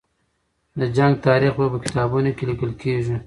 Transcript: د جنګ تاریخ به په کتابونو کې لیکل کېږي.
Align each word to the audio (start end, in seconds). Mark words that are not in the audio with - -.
د 0.79 0.81
جنګ 0.95 1.13
تاریخ 1.27 1.53
به 1.59 1.65
په 1.73 1.79
کتابونو 1.85 2.29
کې 2.37 2.43
لیکل 2.51 2.71
کېږي. 2.81 3.15